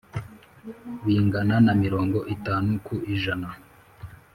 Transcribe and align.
bingana 1.05 1.55
na 1.65 1.73
mirongo 1.83 2.17
itanu 2.35 2.69
ku 2.85 2.93
ijana 3.13 3.49